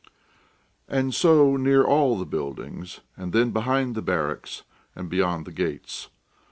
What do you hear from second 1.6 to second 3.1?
all the buildings,